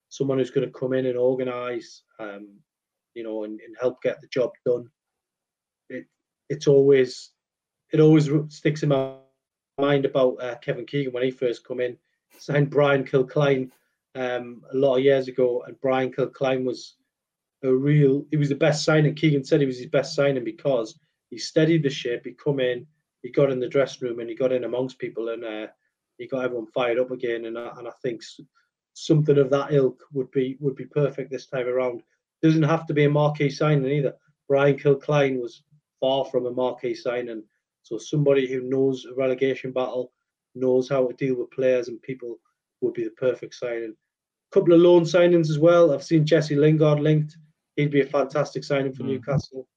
someone 0.09 0.39
who's 0.39 0.51
going 0.51 0.67
to 0.67 0.79
come 0.79 0.93
in 0.93 1.05
and 1.05 1.17
organise, 1.17 2.03
um, 2.19 2.47
you 3.17 3.23
know, 3.23 3.43
and, 3.43 3.59
and, 3.61 3.75
help 3.79 4.01
get 4.03 4.21
the 4.21 4.27
job 4.27 4.51
done. 4.65 4.87
It 5.89 6.05
it's 6.49 6.67
always 6.67 7.31
it 7.91 7.99
always 7.99 8.29
sticks 8.49 8.83
in 8.83 8.89
my 8.89 9.15
mind 9.79 10.05
about 10.05 10.41
uh, 10.41 10.55
Kevin 10.57 10.85
Keegan 10.85 11.13
when 11.13 11.23
he 11.23 11.31
first 11.31 11.65
come 11.65 11.79
in, 11.79 11.97
signed 12.37 12.69
Brian 12.69 13.03
Kilcline 13.03 13.71
um, 14.15 14.61
a 14.71 14.77
lot 14.77 14.97
of 14.97 15.03
years 15.03 15.27
ago, 15.27 15.63
and 15.67 15.79
Brian 15.81 16.11
Kilcline 16.11 16.63
was 16.63 16.95
a 17.63 17.73
real. 17.73 18.25
He 18.29 18.37
was 18.37 18.49
the 18.49 18.55
best 18.55 18.85
signing. 18.85 19.15
Keegan 19.15 19.43
said 19.43 19.61
he 19.61 19.65
was 19.65 19.79
his 19.79 19.87
best 19.87 20.15
signing 20.15 20.43
because 20.43 20.99
he 21.29 21.37
steadied 21.37 21.83
the 21.83 21.89
ship. 21.89 22.21
He 22.23 22.31
come 22.31 22.59
in, 22.59 22.85
he 23.23 23.31
got 23.31 23.51
in 23.51 23.59
the 23.59 23.67
dressing 23.67 24.07
room, 24.07 24.19
and 24.19 24.29
he 24.29 24.35
got 24.35 24.53
in 24.53 24.63
amongst 24.63 24.99
people, 24.99 25.29
and 25.29 25.43
uh, 25.43 25.67
he 26.17 26.27
got 26.27 26.45
everyone 26.45 26.67
fired 26.67 26.99
up 26.99 27.11
again, 27.11 27.45
and 27.45 27.57
and 27.57 27.87
I 27.87 27.91
think 28.03 28.21
something 28.93 29.37
of 29.37 29.49
that 29.51 29.71
ilk 29.71 30.03
would 30.13 30.31
be 30.31 30.57
would 30.59 30.75
be 30.75 30.85
perfect 30.85 31.31
this 31.31 31.47
time 31.47 31.67
around. 31.67 32.01
Doesn't 32.47 32.63
have 32.63 32.87
to 32.87 32.93
be 32.93 33.05
a 33.05 33.09
marquee 33.09 33.49
signing 33.49 33.91
either. 33.91 34.15
Brian 34.47 34.77
Kilcline 34.77 35.41
was 35.41 35.63
far 35.99 36.25
from 36.25 36.45
a 36.45 36.51
marquee 36.51 36.95
signing, 36.95 37.43
so 37.83 37.97
somebody 37.97 38.47
who 38.47 38.61
knows 38.61 39.05
a 39.05 39.13
relegation 39.13 39.71
battle, 39.71 40.13
knows 40.55 40.89
how 40.89 41.07
to 41.07 41.13
deal 41.13 41.35
with 41.35 41.51
players 41.51 41.87
and 41.87 42.01
people 42.01 42.37
would 42.81 42.93
be 42.93 43.03
the 43.03 43.11
perfect 43.11 43.55
signing. 43.55 43.93
A 43.93 44.53
couple 44.53 44.73
of 44.73 44.79
loan 44.79 45.03
signings 45.03 45.49
as 45.49 45.59
well. 45.59 45.91
I've 45.91 46.03
seen 46.03 46.25
Jesse 46.25 46.55
Lingard 46.55 46.99
linked. 46.99 47.37
He'd 47.75 47.91
be 47.91 48.01
a 48.01 48.05
fantastic 48.05 48.63
signing 48.63 48.93
for 48.93 49.03
mm. 49.03 49.07
Newcastle. 49.07 49.67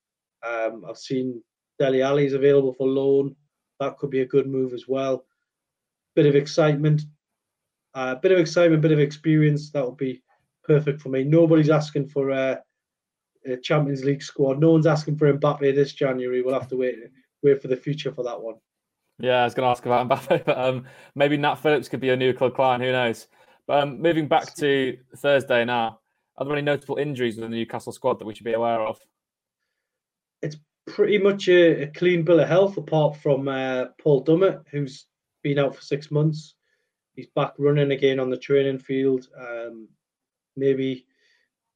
Um, 0.46 0.84
I've 0.88 0.98
seen 0.98 1.42
Dele 1.78 2.02
Alli's 2.02 2.34
available 2.34 2.72
for 2.72 2.86
loan. 2.86 3.34
That 3.80 3.98
could 3.98 4.10
be 4.10 4.20
a 4.20 4.26
good 4.26 4.46
move 4.46 4.72
as 4.72 4.86
well 4.86 5.24
bit 6.14 6.26
of 6.26 6.34
excitement, 6.34 7.02
a 7.94 7.98
uh, 7.98 8.14
bit 8.16 8.32
of 8.32 8.38
excitement, 8.38 8.82
bit 8.82 8.92
of 8.92 8.98
experience. 8.98 9.70
That 9.70 9.86
would 9.86 9.96
be 9.96 10.22
perfect 10.70 11.00
for 11.00 11.08
me. 11.08 11.24
Nobody's 11.24 11.68
asking 11.68 12.06
for 12.06 12.30
a, 12.30 12.60
a, 13.44 13.56
Champions 13.56 14.04
League 14.04 14.22
squad. 14.22 14.60
No 14.60 14.70
one's 14.70 14.86
asking 14.86 15.16
for 15.16 15.32
Mbappe 15.32 15.74
this 15.74 15.92
January. 15.92 16.42
We'll 16.42 16.54
have 16.54 16.68
to 16.68 16.76
wait 16.76 16.96
wait 17.42 17.60
for 17.60 17.66
the 17.66 17.76
future 17.76 18.12
for 18.12 18.22
that 18.22 18.40
one. 18.40 18.54
Yeah, 19.18 19.40
I 19.40 19.44
was 19.44 19.54
going 19.54 19.66
to 19.66 19.70
ask 19.70 19.84
about 19.84 20.08
Mbappe, 20.08 20.44
but 20.46 20.56
um, 20.58 20.86
maybe 21.16 21.36
Nat 21.36 21.56
Phillips 21.56 21.88
could 21.88 22.00
be 22.00 22.10
a 22.10 22.16
new 22.16 22.32
Kilcline. 22.32 22.80
Who 22.80 22.92
knows? 22.92 23.26
But 23.66 23.82
um, 23.82 24.00
moving 24.00 24.28
back 24.28 24.54
to 24.56 24.96
Thursday 25.16 25.64
now, 25.64 25.98
are 26.36 26.44
there 26.44 26.54
any 26.54 26.62
notable 26.62 26.96
injuries 26.96 27.34
within 27.36 27.50
the 27.50 27.56
Newcastle 27.56 27.92
squad 27.92 28.20
that 28.20 28.26
we 28.26 28.34
should 28.34 28.44
be 28.44 28.52
aware 28.52 28.80
of? 28.80 29.00
It's 30.42 30.56
pretty 30.86 31.18
much 31.18 31.48
a, 31.48 31.82
a 31.82 31.86
clean 31.88 32.22
bill 32.22 32.40
of 32.40 32.48
health, 32.48 32.76
apart 32.76 33.16
from 33.16 33.48
uh, 33.48 33.86
Paul 34.00 34.24
Dummett, 34.24 34.62
who's 34.70 35.06
been 35.42 35.58
out 35.58 35.74
for 35.74 35.82
six 35.82 36.12
months. 36.12 36.54
he's 37.16 37.26
back 37.34 37.54
running 37.58 37.90
again 37.90 38.20
on 38.20 38.30
the 38.30 38.38
training 38.38 38.78
field. 38.78 39.26
Um, 39.36 39.88
maybe 40.56 41.06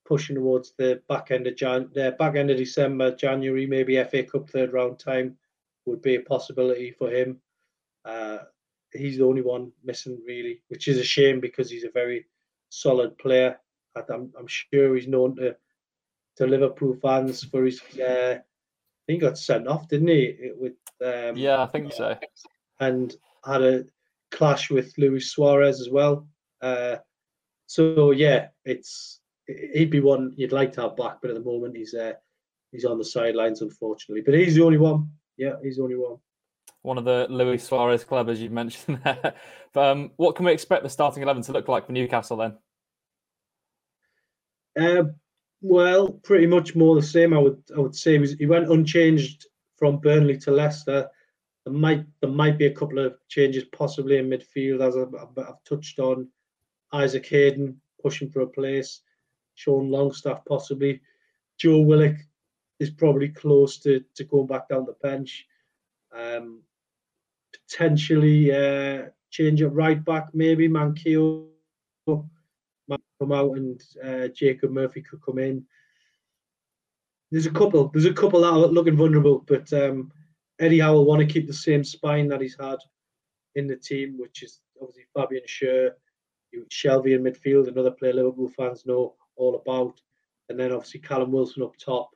pushing 0.05 0.37
towards 0.37 0.75
the 0.77 1.01
back 1.09 1.31
end 1.31 1.47
of 1.47 1.57
Jan, 1.57 1.89
the 1.95 2.15
back 2.19 2.37
end 2.37 2.51
of 2.51 2.57
December, 2.57 3.15
January, 3.15 3.67
maybe 3.67 4.03
FA 4.05 4.23
Cup 4.23 4.51
third 4.51 4.73
round 4.73 4.99
time 4.99 5.37
would 5.87 6.03
be 6.03 6.17
a 6.17 6.21
possibility 6.21 6.91
for 6.91 7.11
him. 7.11 7.41
Uh, 8.05 8.39
he's 8.93 9.19
the 9.19 9.25
only 9.25 9.43
one 9.43 9.73
missing 9.83 10.21
really, 10.27 10.61
which 10.69 10.89
is 10.89 10.99
a 10.99 11.05
shame 11.05 11.41
because 11.41 11.71
he's 11.71 11.85
a 11.85 11.91
very 11.91 12.27
solid 12.69 13.17
player. 13.19 13.59
I'm, 13.97 14.33
I'm 14.39 14.47
sure 14.47 14.95
he's 14.95 15.09
known 15.09 15.37
to 15.37 15.57
to 16.37 16.47
Liverpool 16.47 16.97
fans 17.01 17.45
for 17.45 17.65
his. 17.65 17.81
Uh, 17.99 18.39
I 18.39 19.03
think 19.07 19.19
he 19.23 19.29
got 19.29 19.39
sent 19.39 19.69
off, 19.69 19.89
didn't 19.89 20.09
he? 20.09 20.51
With 20.57 20.75
um, 21.05 21.37
yeah, 21.37 21.63
I 21.63 21.67
think 21.67 21.93
so. 21.93 22.17
And 22.81 23.15
had 23.45 23.63
a 23.63 23.85
clash 24.31 24.71
with 24.71 24.93
Luis 24.99 25.31
Suarez 25.31 25.81
as 25.81 25.91
well. 25.91 26.27
Uh, 26.61 26.97
so 27.75 28.13
yeah, 28.13 28.49
it's 28.65 29.19
he'd 29.49 29.91
be 29.91 29.99
one 29.99 30.33
you'd 30.37 30.53
like 30.53 30.73
to 30.75 30.83
have 30.83 30.97
back, 30.97 31.17
but 31.21 31.31
at 31.31 31.35
the 31.35 31.43
moment 31.43 31.77
he's 31.77 31.93
uh, 31.93 32.13
he's 32.71 32.85
on 32.85 32.99
the 32.99 33.05
sidelines, 33.05 33.63
unfortunately. 33.63 34.23
But 34.25 34.35
he's 34.35 34.55
the 34.55 34.63
only 34.63 34.79
one. 34.79 35.11
Yeah, 35.37 35.55
he's 35.61 35.79
the 35.79 35.83
only 35.83 35.97
one. 35.97 36.19
One 36.83 36.99
of 36.99 37.05
the 37.05 37.27
Luis 37.29 37.65
Suarez 37.65 38.05
club, 38.05 38.29
as 38.29 38.41
you 38.41 38.49
mentioned 38.49 39.01
there. 39.03 39.35
but, 39.73 39.85
um, 39.85 40.13
what 40.17 40.37
can 40.37 40.47
we 40.47 40.53
expect 40.53 40.85
the 40.85 40.89
starting 40.89 41.25
eleven 41.25 41.43
to 41.43 41.53
look 41.53 41.67
like 41.67 41.87
for 41.87 41.93
Newcastle 41.93 42.37
then? 42.37 42.57
Uh, 44.79 45.05
well, 45.61 46.13
pretty 46.23 46.47
much 46.47 46.77
more 46.77 46.95
the 46.95 47.03
same. 47.03 47.35
I 47.35 47.39
would 47.39 47.61
I 47.77 47.81
would 47.81 47.97
say 47.97 48.21
he, 48.21 48.35
he 48.35 48.47
went 48.47 48.71
unchanged 48.71 49.47
from 49.79 49.99
Burnley 49.99 50.39
to 50.39 50.53
Leicester. 50.53 51.09
There 51.65 51.75
might 51.75 52.07
there 52.21 52.31
might 52.31 52.57
be 52.57 52.67
a 52.67 52.75
couple 52.75 53.01
of 53.01 53.17
changes 53.29 53.65
possibly 53.73 54.19
in 54.19 54.31
midfield, 54.31 54.81
as 54.81 54.97
I've, 54.97 55.13
I've 55.39 55.65
touched 55.65 55.99
on. 55.99 56.29
Isaac 56.95 57.27
Hayden 57.27 57.81
pushing 58.03 58.31
for 58.31 58.41
a 58.41 58.47
place. 58.47 59.01
Sean 59.55 59.91
Longstaff 59.91 60.45
possibly. 60.47 61.01
Joe 61.59 61.81
Willock 61.81 62.17
is 62.81 62.91
probably 62.91 63.29
close 63.29 63.79
to, 63.79 64.05
to 64.15 64.25
going 64.25 64.47
back 64.47 64.69
down 64.69 64.87
the 64.87 64.97
bench. 65.03 65.47
Um, 66.17 66.63
potentially 67.53 68.53
uh, 68.53 69.07
change 69.31 69.63
at 69.63 69.73
right 69.73 70.05
back, 70.05 70.29
maybe 70.33 70.69
Manquillo 70.69 71.47
might 72.89 73.01
come 73.19 73.33
out 73.33 73.57
and 73.57 73.83
uh, 74.03 74.29
Jacob 74.29 74.71
Murphy 74.71 75.03
could 75.03 75.23
come 75.23 75.39
in. 75.39 75.65
There's 77.31 77.47
a 77.47 77.51
couple. 77.51 77.89
There's 77.89 78.05
a 78.05 78.13
couple 78.13 78.43
that 78.43 78.53
are 78.53 78.59
looking 78.59 78.97
vulnerable, 78.97 79.45
but 79.47 79.73
um, 79.73 80.13
Eddie 80.61 80.81
Howe 80.81 80.93
will 80.93 81.05
want 81.05 81.21
to 81.21 81.33
keep 81.33 81.49
the 81.49 81.53
same 81.53 81.83
spine 81.83 82.29
that 82.29 82.41
he's 82.41 82.57
had 82.61 82.79
in 83.57 83.67
the 83.67 83.77
team, 83.77 84.17
which 84.19 84.43
is 84.43 84.61
obviously 84.81 85.05
Fabian 85.17 85.43
Schär, 85.49 85.93
Shelvey 86.71 87.15
in 87.15 87.23
midfield, 87.23 87.69
another 87.69 87.91
player 87.91 88.13
Liverpool 88.13 88.51
fans 88.57 88.87
know 88.87 89.15
all 89.37 89.57
about. 89.57 90.01
And 90.49 90.59
then 90.59 90.73
obviously 90.73 91.01
Callum 91.01 91.33
Wilson 91.33 91.63
up 91.63 91.77
top, 91.79 92.11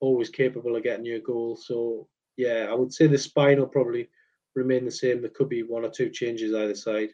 always 0.00 0.28
capable 0.28 0.76
of 0.76 0.82
getting 0.82 1.06
you 1.06 1.16
a 1.16 1.20
goal. 1.20 1.56
So 1.56 2.08
yeah, 2.36 2.66
I 2.70 2.74
would 2.74 2.92
say 2.92 3.06
the 3.06 3.18
spine 3.18 3.58
will 3.58 3.66
probably 3.66 4.08
remain 4.54 4.84
the 4.84 4.90
same. 4.90 5.20
There 5.20 5.30
could 5.30 5.48
be 5.48 5.62
one 5.62 5.84
or 5.84 5.90
two 5.90 6.10
changes 6.10 6.54
either 6.54 6.74
side. 6.74 7.10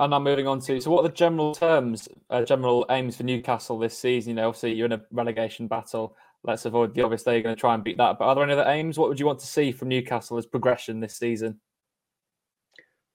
And 0.00 0.10
now 0.10 0.18
moving 0.18 0.48
on 0.48 0.58
to 0.60 0.80
so 0.80 0.90
what 0.90 1.04
are 1.04 1.08
the 1.08 1.14
general 1.14 1.54
terms, 1.54 2.08
uh, 2.28 2.42
general 2.44 2.84
aims 2.90 3.16
for 3.16 3.22
Newcastle 3.22 3.78
this 3.78 3.96
season? 3.96 4.30
You 4.30 4.36
know, 4.36 4.48
obviously 4.48 4.74
you're 4.74 4.86
in 4.86 4.92
a 4.92 5.02
relegation 5.12 5.68
battle. 5.68 6.16
Let's 6.42 6.66
avoid 6.66 6.94
the 6.94 7.02
obvious. 7.02 7.22
They're 7.22 7.40
going 7.40 7.54
to 7.54 7.60
try 7.60 7.74
and 7.74 7.84
beat 7.84 7.96
that. 7.98 8.18
But 8.18 8.26
are 8.26 8.34
there 8.34 8.44
any 8.44 8.52
other 8.52 8.68
aims? 8.68 8.98
What 8.98 9.08
would 9.08 9.20
you 9.20 9.26
want 9.26 9.38
to 9.38 9.46
see 9.46 9.72
from 9.72 9.88
Newcastle 9.88 10.36
as 10.36 10.46
progression 10.46 11.00
this 11.00 11.16
season? 11.16 11.60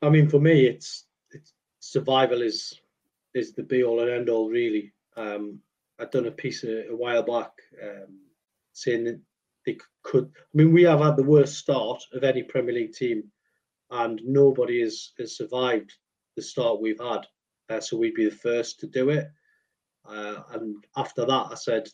I 0.01 0.09
mean, 0.09 0.29
for 0.29 0.39
me, 0.39 0.65
it's 0.65 1.05
survival 1.79 2.41
is 2.41 2.79
is 3.33 3.53
the 3.53 3.63
be 3.63 3.83
all 3.83 4.00
and 4.01 4.09
end 4.09 4.29
all, 4.29 4.50
really. 4.50 4.93
Um, 5.15 5.59
I'd 6.00 6.12
done 6.12 6.25
a 6.25 6.31
piece 6.31 6.63
a, 6.63 6.89
a 6.89 6.95
while 6.95 7.24
back 7.24 7.51
um, 7.83 8.19
saying 8.74 9.03
that 9.05 9.21
they 9.65 9.77
could. 10.03 10.31
I 10.36 10.57
mean, 10.57 10.74
we 10.74 10.83
have 10.83 11.00
had 11.00 11.15
the 11.15 11.24
worst 11.24 11.57
start 11.57 12.01
of 12.13 12.24
any 12.24 12.43
Premier 12.43 12.74
League 12.74 12.93
team, 12.93 13.31
and 13.91 14.21
nobody 14.24 14.81
has, 14.81 15.12
has 15.19 15.38
survived 15.38 15.93
the 16.36 16.41
start 16.41 16.81
we've 16.81 17.00
had. 17.00 17.27
Uh, 17.69 17.79
so 17.79 17.98
we'd 17.98 18.15
be 18.15 18.25
the 18.25 18.36
first 18.36 18.79
to 18.79 18.88
do 18.88 19.09
it. 19.09 19.27
Uh, 20.07 20.41
and 20.53 20.83
after 20.95 21.25
that, 21.25 21.48
I 21.51 21.55
said 21.55 21.88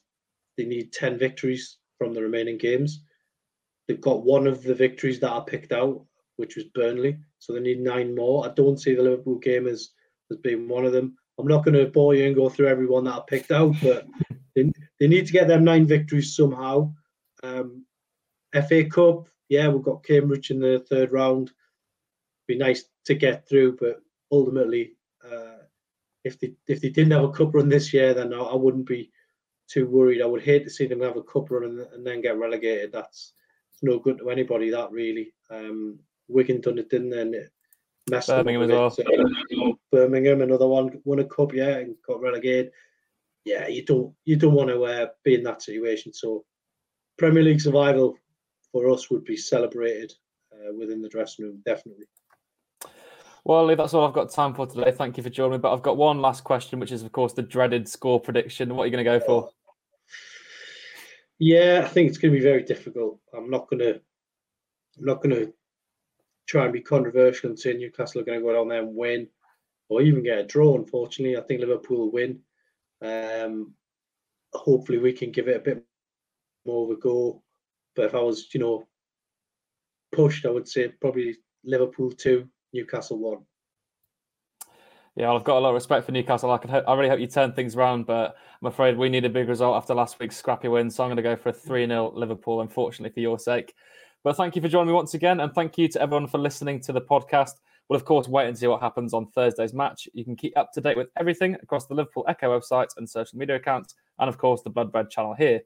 they 0.58 0.66
need 0.66 0.94
10 0.94 1.18
victories 1.18 1.78
from 1.98 2.14
the 2.14 2.22
remaining 2.22 2.58
games. 2.58 3.04
They've 3.88 4.00
got 4.00 4.24
one 4.24 4.48
of 4.48 4.64
the 4.64 4.76
victories 4.76 5.20
that 5.20 5.32
I 5.32 5.42
picked 5.46 5.72
out, 5.72 6.06
which 6.38 6.56
was 6.56 6.66
Burnley. 6.66 7.18
So 7.40 7.54
they 7.54 7.60
need 7.60 7.80
nine 7.80 8.16
more. 8.16 8.46
I 8.46 8.54
don't 8.54 8.80
see 8.80 8.96
the 8.96 9.04
Liverpool 9.04 9.38
game 9.40 9.68
as, 9.68 9.92
as 10.32 10.38
being 10.38 10.68
one 10.68 10.86
of 10.86 10.92
them. 10.92 11.16
I'm 11.38 11.48
not 11.48 11.66
going 11.66 11.76
to 11.76 11.92
bore 11.92 12.16
you 12.16 12.26
and 12.26 12.36
go 12.36 12.50
through 12.50 12.68
everyone 12.68 13.04
that 13.06 13.14
I 13.14 13.22
picked 13.28 13.52
out, 13.52 13.76
but 13.82 14.06
they, 14.56 14.72
they 15.00 15.08
need 15.08 15.28
to 15.28 15.34
get 15.34 15.48
them 15.48 15.64
nine 15.64 15.86
victories 15.86 16.36
somehow. 16.36 16.94
Um, 17.44 17.86
FA 18.54 18.86
Cup, 18.86 19.28
yeah, 19.50 19.68
we've 19.68 19.84
got 19.84 20.04
Cambridge 20.04 20.52
in 20.52 20.60
the 20.60 20.86
third 20.90 21.12
round. 21.12 21.52
Be 22.48 22.58
nice 22.58 22.86
to 23.06 23.14
get 23.16 23.48
through, 23.48 23.78
but 23.80 24.02
ultimately, 24.32 24.94
uh, 25.24 25.64
if 26.24 26.40
they 26.40 26.54
if 26.68 26.82
they 26.82 26.90
didn't 26.90 27.12
have 27.12 27.24
a 27.24 27.32
cup 27.32 27.54
run 27.54 27.70
this 27.70 27.94
year, 27.94 28.14
then 28.14 28.34
I, 28.34 28.40
I, 28.40 28.56
wouldn't 28.56 28.88
be 28.88 29.12
too 29.68 29.88
worried. 29.88 30.22
I 30.22 30.26
would 30.26 30.44
hate 30.44 30.64
to 30.64 30.70
see 30.70 30.88
them 30.88 31.02
have 31.02 31.18
a 31.18 31.24
cup 31.24 31.50
run 31.50 31.64
and, 31.64 31.80
and 31.94 32.06
then 32.06 32.22
get 32.22 32.38
relegated. 32.38 32.92
That's 32.92 33.34
it's 33.72 33.84
no 33.84 34.00
good 34.00 34.20
to 34.20 34.30
anybody. 34.30 34.70
That 34.70 34.92
really, 34.92 35.34
um, 35.50 36.00
Wigan 36.28 36.62
done 36.62 36.78
it, 36.78 36.90
didn't 36.90 37.10
they? 37.10 37.22
And 37.22 37.36
it 37.36 37.52
messed 38.10 38.28
Birmingham 38.28 38.64
as 38.64 38.70
well. 38.70 38.90
So, 38.90 39.04
Birmingham, 39.92 40.42
another 40.42 40.68
one, 40.68 41.02
won 41.04 41.20
a 41.20 41.26
cup, 41.26 41.54
yeah, 41.54 41.78
and 41.78 41.96
got 42.08 42.22
relegated. 42.22 42.72
Yeah, 43.44 43.68
you 43.68 43.86
don't 43.86 44.14
you 44.26 44.38
don't 44.38 44.54
want 44.54 44.70
to 44.70 44.84
uh, 44.84 45.08
be 45.24 45.36
in 45.36 45.44
that 45.44 45.62
situation. 45.62 46.14
So 46.14 46.46
Premier 47.18 47.44
League 47.44 47.62
survival 47.62 48.18
for 48.72 48.90
us 48.90 49.10
would 49.10 49.24
be 49.24 49.38
celebrated 49.38 50.12
uh, 50.52 50.74
within 50.78 51.02
the 51.02 51.10
dressing 51.10 51.46
room, 51.46 51.62
definitely. 51.66 52.06
Well, 53.44 53.68
Lee, 53.68 53.76
that's 53.76 53.94
all 53.94 54.08
I've 54.08 54.14
got 54.14 54.32
time 54.32 54.56
for 54.56 54.66
today. 54.66 54.92
Thank 54.92 55.18
you 55.18 55.24
for 55.24 55.30
joining 55.30 55.54
me. 55.54 55.58
But 55.60 55.72
I've 55.72 55.84
got 55.84 55.98
one 55.98 56.20
last 56.20 56.44
question, 56.44 56.80
which 56.80 56.92
is, 56.92 57.04
of 57.04 57.12
course, 57.12 57.34
the 57.34 57.44
dreaded 57.44 57.88
score 57.88 58.20
prediction. 58.20 58.76
What 58.76 58.84
are 58.84 58.86
you 58.88 58.92
going 58.92 59.06
to 59.06 59.20
go 59.20 59.24
for? 59.24 59.50
Yeah, 61.38 61.84
I 61.86 61.88
think 61.88 62.10
it's 62.10 62.18
going 62.18 62.34
to 62.34 62.40
be 62.40 62.44
very 62.44 62.64
difficult. 62.64 63.20
I'm 63.38 63.52
not 63.52 63.70
going 63.70 63.82
to, 63.82 63.94
I'm 64.98 65.06
not 65.06 65.22
going 65.22 65.36
to 65.36 65.54
try 66.48 66.64
and 66.64 66.74
be 66.74 66.82
controversial 66.82 67.50
and 67.50 67.60
say 67.60 67.74
Newcastle 67.74 68.22
are 68.22 68.26
going 68.26 68.40
to 68.40 68.46
go 68.46 68.54
down 68.54 68.68
there 68.68 68.82
and 68.82 68.96
win, 68.96 69.28
or 69.90 70.02
even 70.02 70.24
get 70.24 70.40
a 70.40 70.44
draw. 70.44 70.76
Unfortunately, 70.76 71.38
I 71.38 71.42
think 71.42 71.62
Liverpool 71.62 71.98
will 71.98 72.12
win. 72.12 72.40
Um, 73.02 73.74
hopefully, 74.54 74.98
we 74.98 75.14
can 75.14 75.32
give 75.32 75.48
it 75.48 75.58
a 75.58 75.60
bit 75.60 75.84
more 76.66 76.86
of 76.86 76.98
a 76.98 77.00
go. 77.00 77.42
But 77.96 78.06
if 78.06 78.16
I 78.16 78.20
was, 78.20 78.48
you 78.54 78.60
know, 78.60 78.88
pushed, 80.12 80.46
I 80.46 80.50
would 80.50 80.68
say 80.68 80.90
probably 80.90 81.38
Liverpool 81.64 82.12
two, 82.12 82.48
Newcastle 82.74 83.20
won. 83.20 83.46
Yeah, 85.16 85.28
well, 85.28 85.38
I've 85.38 85.46
got 85.46 85.58
a 85.58 85.60
lot 85.60 85.70
of 85.70 85.76
respect 85.76 86.06
for 86.06 86.12
Newcastle. 86.12 86.52
I 86.52 86.58
can, 86.58 86.70
I 86.72 86.94
really 86.94 87.08
hope 87.08 87.22
you 87.22 87.28
turn 87.28 87.54
things 87.54 87.76
around, 87.76 88.06
but 88.06 88.36
I'm 88.62 88.68
afraid 88.68 88.98
we 88.98 89.08
need 89.08 89.24
a 89.24 89.30
big 89.30 89.48
result 89.48 89.78
after 89.78 89.94
last 89.94 90.20
week's 90.20 90.36
scrappy 90.36 90.68
win. 90.68 90.90
So 90.90 91.04
I'm 91.04 91.08
going 91.08 91.16
to 91.18 91.24
go 91.24 91.38
for 91.38 91.50
a 91.50 91.54
3 91.54 91.88
0 91.88 92.12
Liverpool, 92.16 92.60
unfortunately, 92.60 93.14
for 93.14 93.22
your 93.22 93.40
sake. 93.40 93.74
But 94.26 94.38
thank 94.38 94.56
you 94.56 94.62
for 94.64 94.68
joining 94.68 94.88
me 94.88 94.94
once 94.94 95.14
again. 95.14 95.40
And 95.40 95.54
thank 95.54 95.78
you 95.78 95.88
to 95.88 96.02
everyone 96.02 96.26
for 96.26 96.40
listening 96.40 96.80
to 96.82 96.92
the 96.92 97.00
podcast. 97.00 97.52
We'll, 97.88 97.98
of 97.98 98.06
course, 98.06 98.28
wait 98.28 98.48
and 98.48 98.58
see 98.58 98.66
what 98.66 98.82
happens 98.82 99.14
on 99.14 99.28
Thursday's 99.28 99.72
match. 99.72 100.08
You 100.16 100.26
can 100.26 100.36
keep 100.36 100.58
up 100.58 100.74
to 100.74 100.82
date 100.82 100.98
with 100.98 101.10
everything 101.16 101.54
across 101.62 101.86
the 101.86 101.94
Liverpool 101.94 102.26
Echo 102.28 102.60
website 102.60 102.88
and 102.98 103.08
social 103.08 103.38
media 103.38 103.58
accounts, 103.58 103.94
and, 104.18 104.28
of 104.28 104.40
course, 104.40 104.64
the 104.64 104.72
Blood 104.72 104.92
Red 104.96 105.12
channel 105.12 105.36
here. 105.36 105.62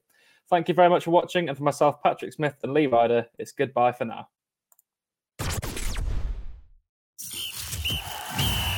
Thank 0.50 0.68
you 0.68 0.74
very 0.74 0.90
much 0.90 1.06
for 1.06 1.12
watching. 1.12 1.48
And 1.48 1.58
for 1.58 1.64
myself, 1.64 2.04
Patrick 2.04 2.34
Smith, 2.34 2.56
and 2.62 2.74
Lee 2.74 2.88
Ryder, 2.88 3.28
it's 3.40 3.54
goodbye 3.54 3.94
for 3.94 4.04
now. 4.04 4.28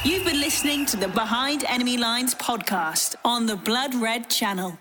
You've 0.04 0.26
been 0.26 0.42
listening 0.42 0.86
to 0.86 0.98
the 0.98 1.08
Behind 1.08 1.64
Enemy 1.64 1.98
Lines 1.98 2.36
podcast 2.36 3.16
on 3.26 3.48
the 3.48 3.56
Blood 3.56 3.96
Red 3.96 4.30
channel. 4.30 4.78